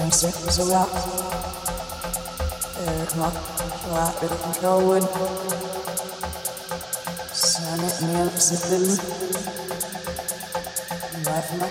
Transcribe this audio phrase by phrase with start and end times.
[0.00, 0.90] And circles around.
[8.38, 8.88] Sipping.
[11.24, 11.68] Life, my.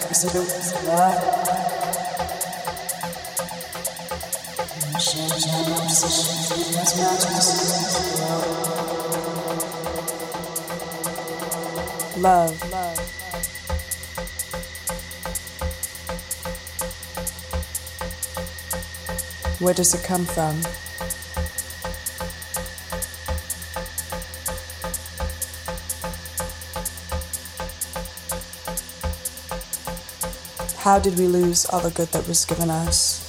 [5.00, 7.50] Change my position, that's matches.
[12.24, 12.72] love.
[19.63, 20.62] Where does it come from?
[30.80, 33.22] How did we lose all the good that was given us?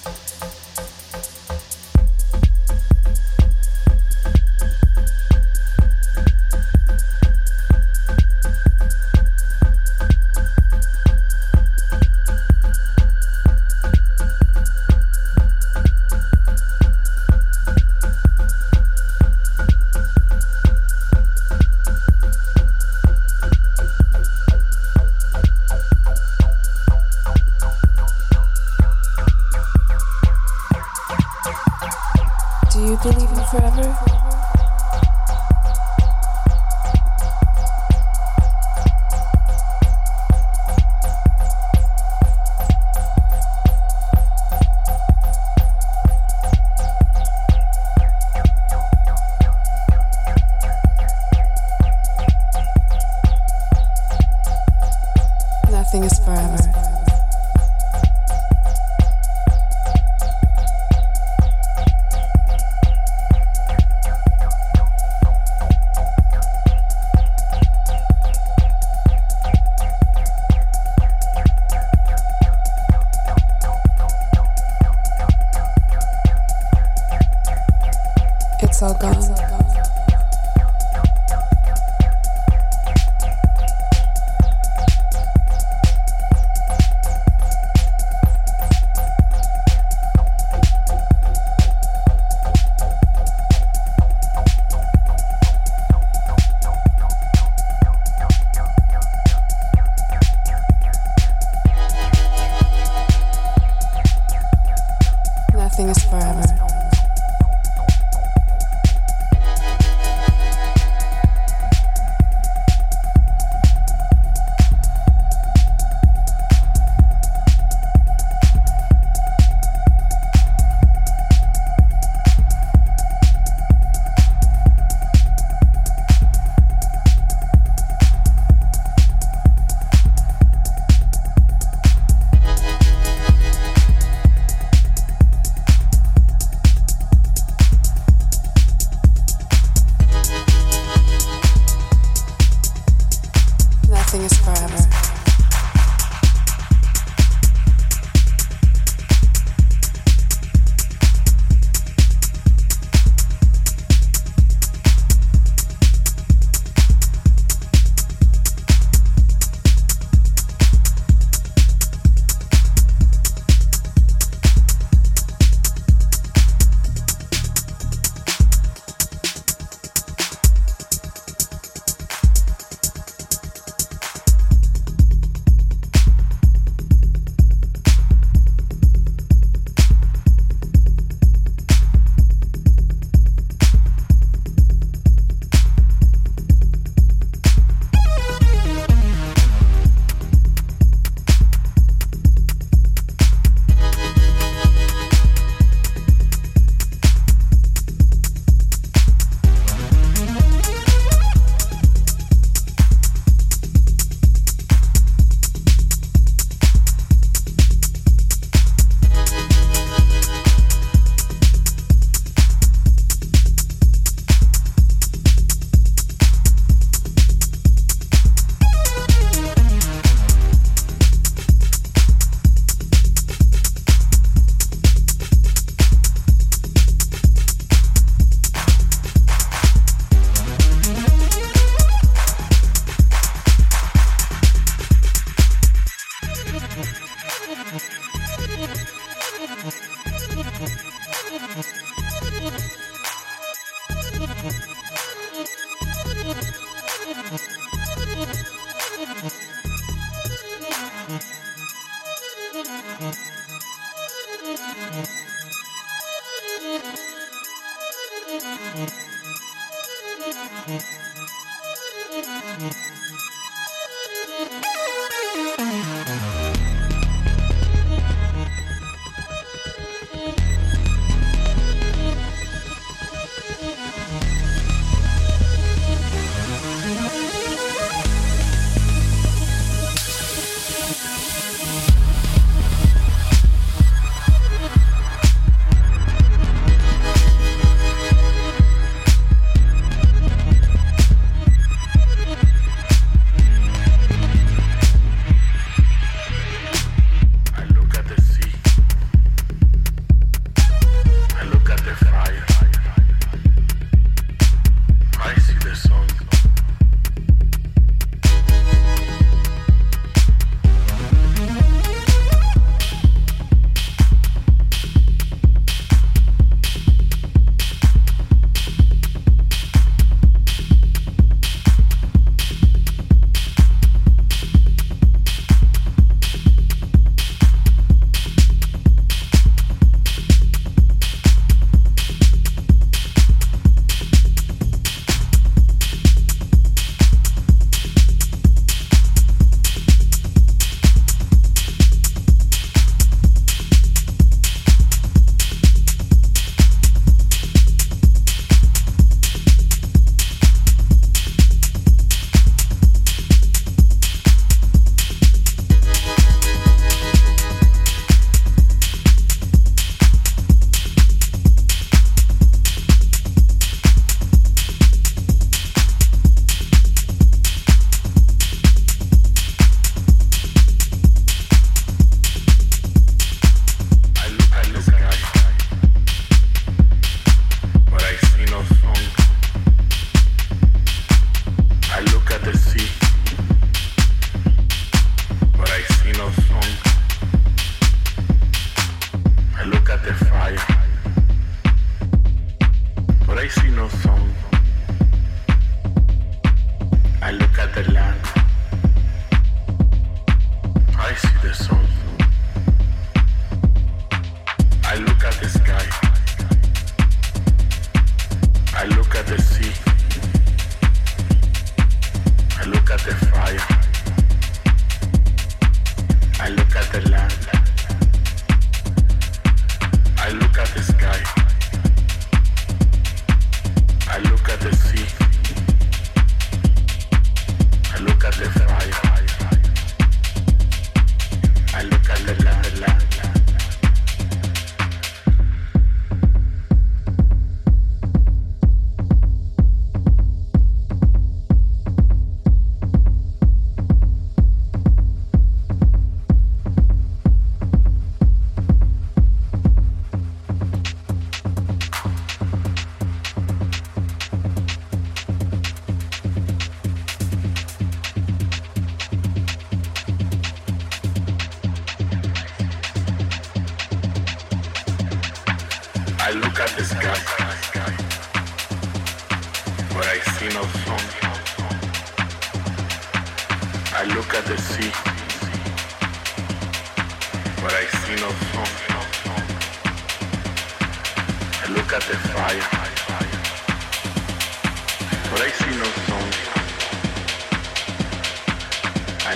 [247.34, 247.63] you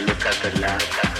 [0.01, 1.18] look at the light.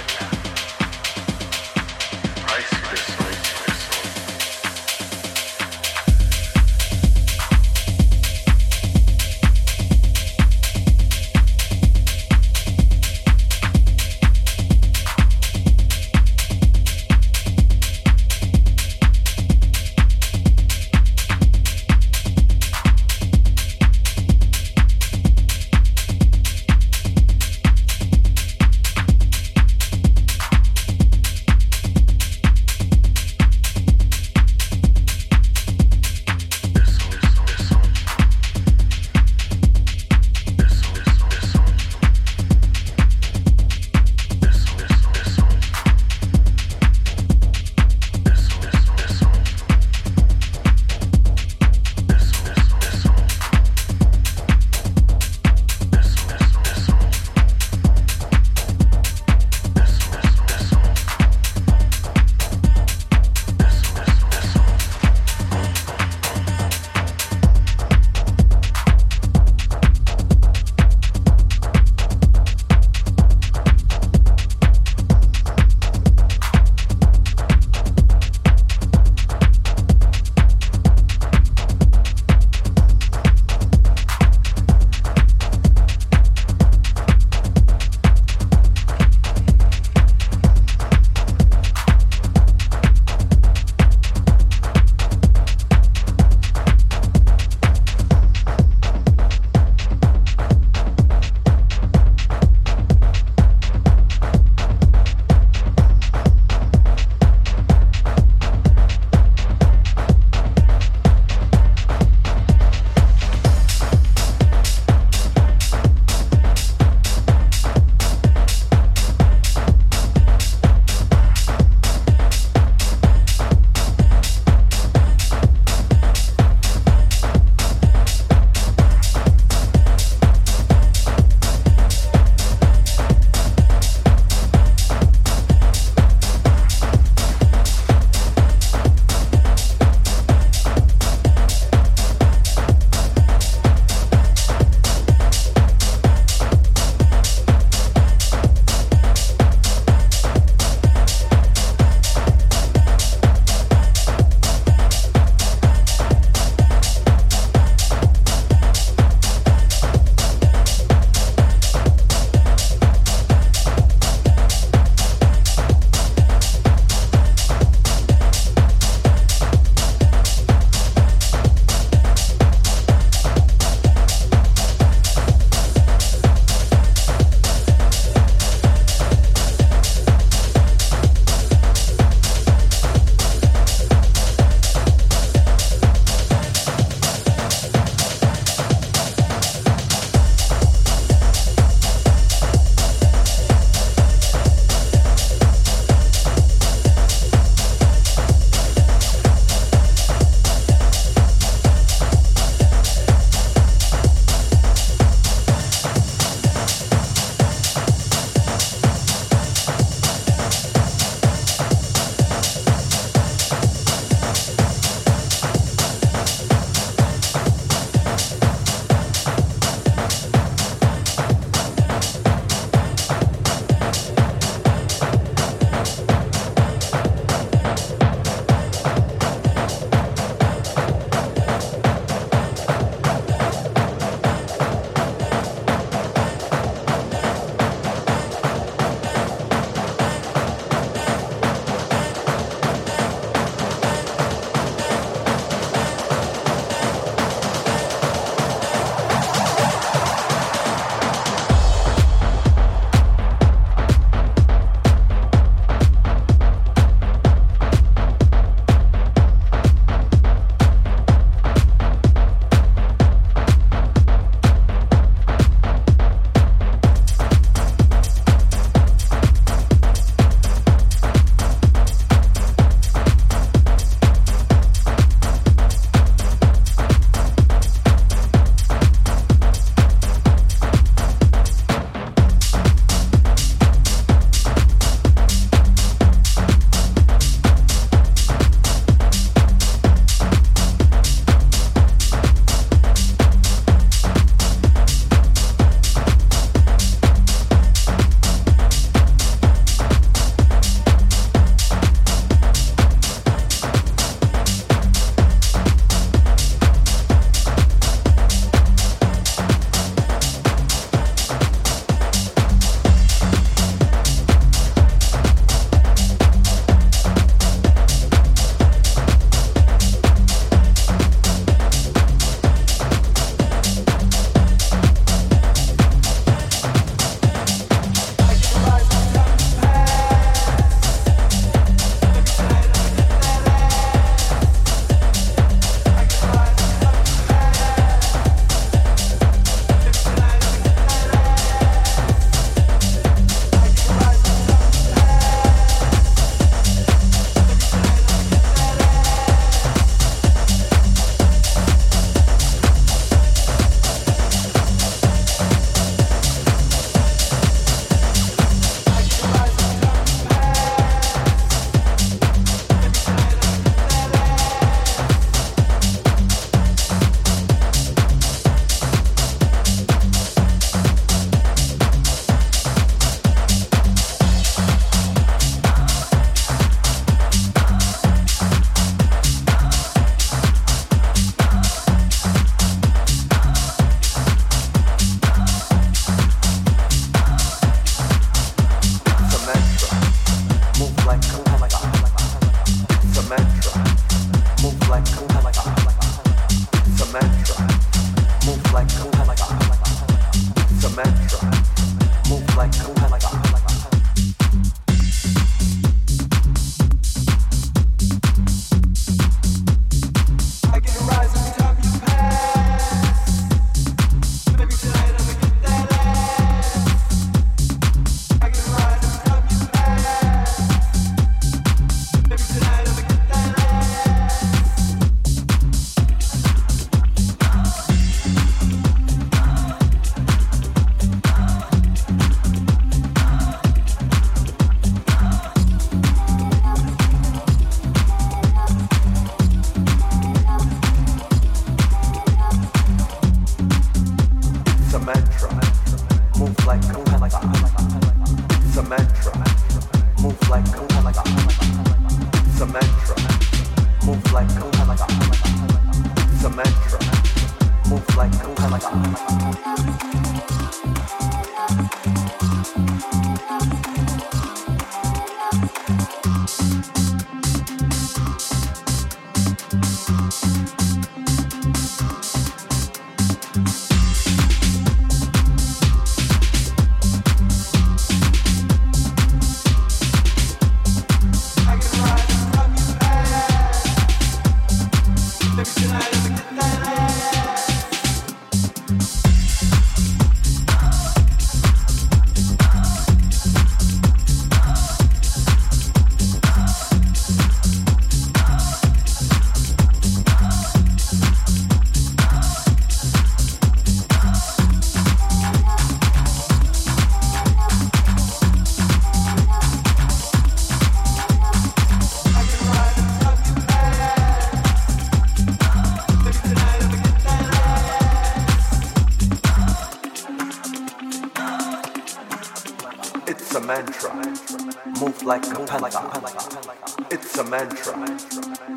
[527.49, 527.97] mantra,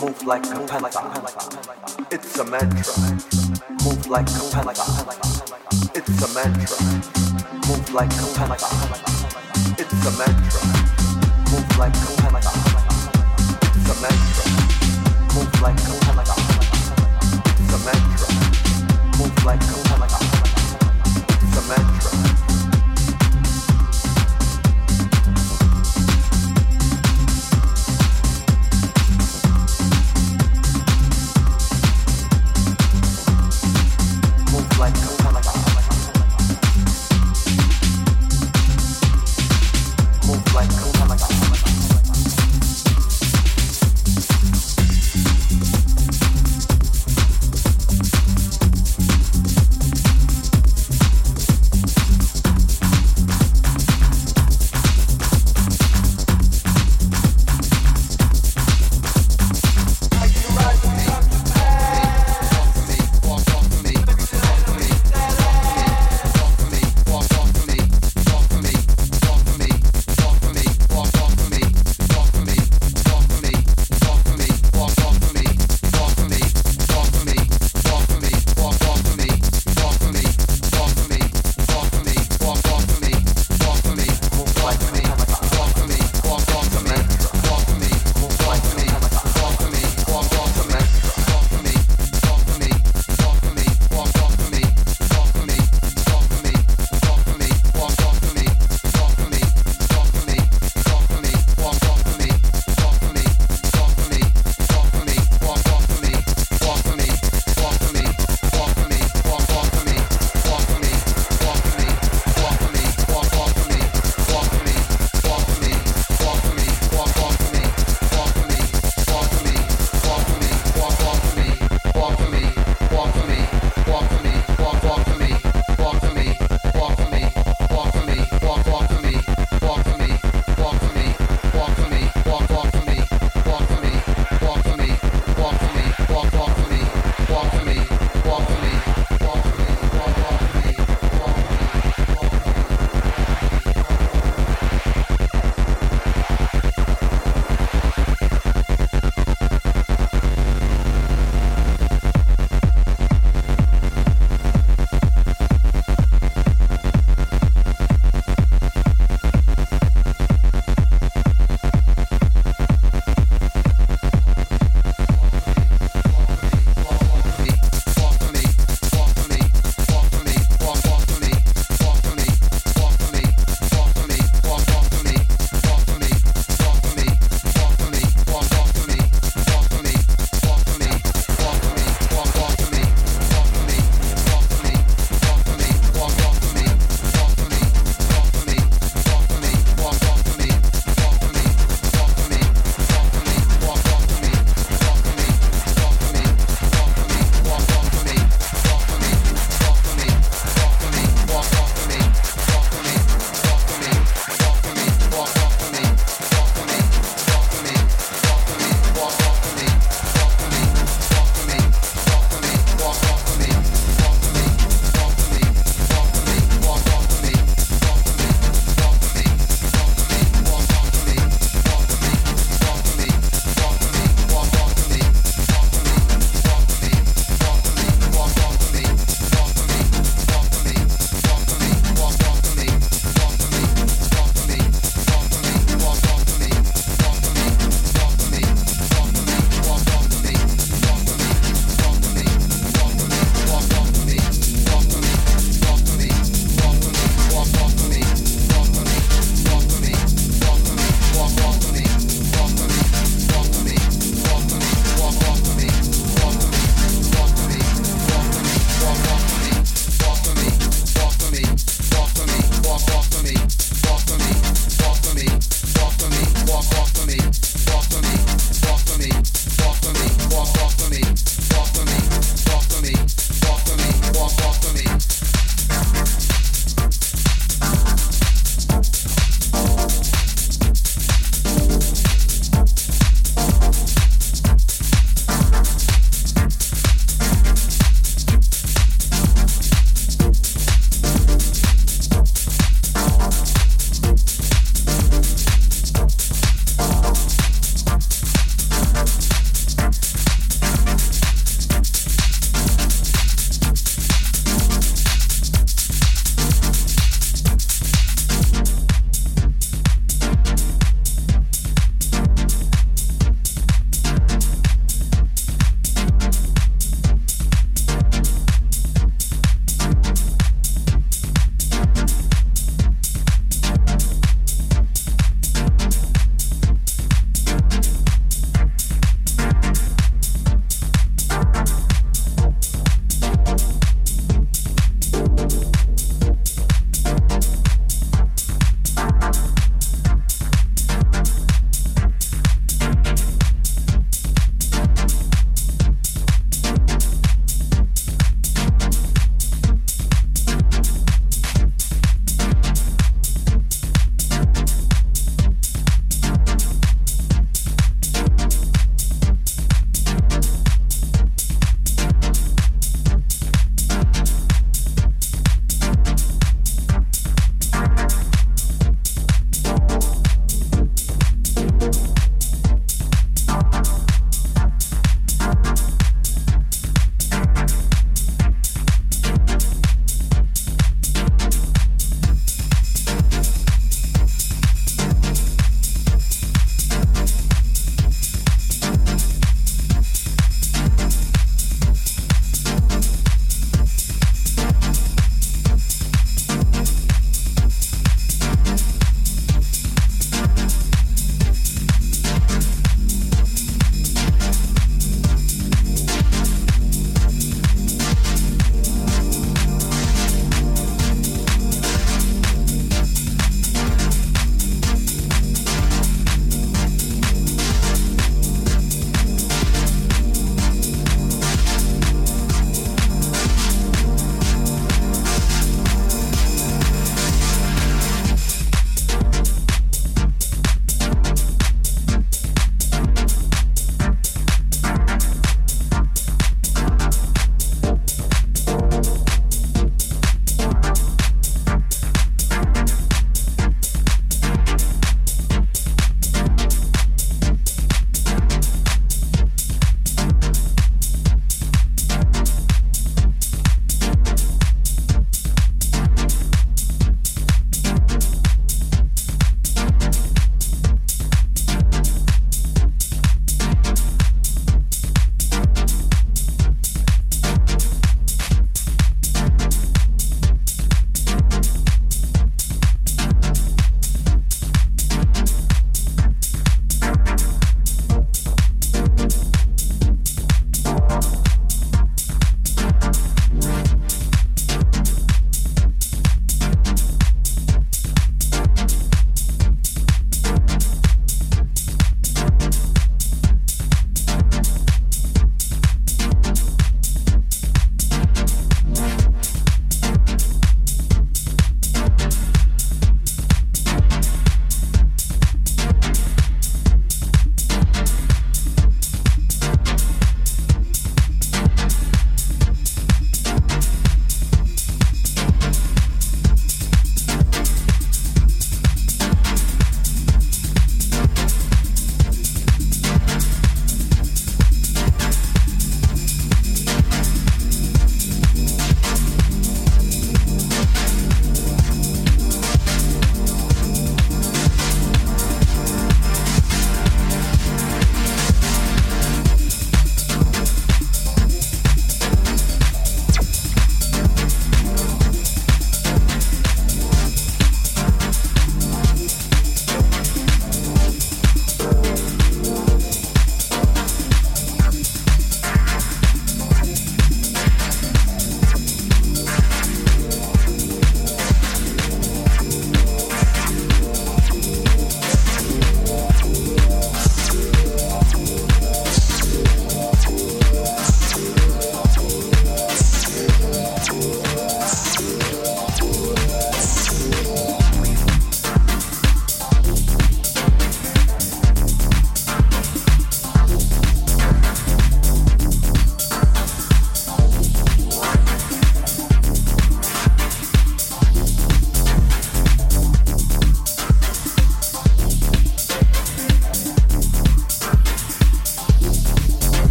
[0.00, 1.00] move like a panther.
[2.10, 2.92] It's a mantra,
[3.84, 5.06] move like a panther.
[5.94, 6.76] It's a mantra,
[7.68, 8.66] move like a panther.
[9.78, 10.60] It's a mantra,
[11.52, 12.50] move like a panther.
[13.62, 14.46] It's a mantra,
[15.34, 16.34] move like a panther.
[17.46, 18.26] It's a mantra,
[19.16, 20.18] move like a panther.
[21.42, 22.45] It's a mantra.